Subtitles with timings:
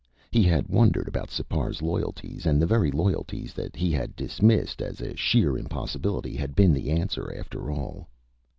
[0.31, 4.99] He had wondered about Sipar's loyalties, and the very loyalties that he had dismissed as
[4.99, 8.07] a sheer impossibility had been the answer, after all.